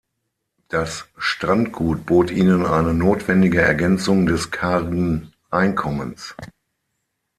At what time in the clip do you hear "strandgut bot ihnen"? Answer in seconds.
1.15-2.65